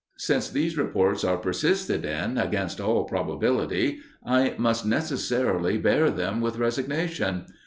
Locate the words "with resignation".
6.41-7.45